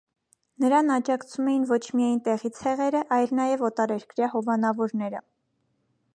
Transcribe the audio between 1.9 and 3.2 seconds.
միայն տեղի ցեղերը,